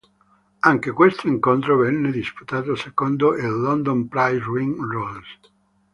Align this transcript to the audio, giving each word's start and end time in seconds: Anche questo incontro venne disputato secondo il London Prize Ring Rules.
Anche 0.61 0.89
questo 0.89 1.27
incontro 1.27 1.77
venne 1.77 2.09
disputato 2.09 2.73
secondo 2.73 3.35
il 3.37 3.45
London 3.47 4.07
Prize 4.07 4.43
Ring 4.51 4.75
Rules. 4.79 5.39